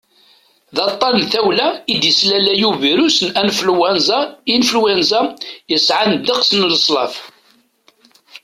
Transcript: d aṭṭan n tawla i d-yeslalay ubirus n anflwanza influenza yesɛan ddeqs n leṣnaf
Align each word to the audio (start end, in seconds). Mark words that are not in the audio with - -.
d 0.75 0.77
aṭṭan 0.87 1.13
n 1.21 1.23
tawla 1.31 1.67
i 1.93 1.95
d-yeslalay 2.01 2.61
ubirus 2.69 3.17
n 3.27 3.29
anflwanza 3.41 4.19
influenza 4.55 5.21
yesɛan 5.71 6.11
ddeqs 6.15 6.49
n 6.57 6.61
leṣnaf 6.73 7.15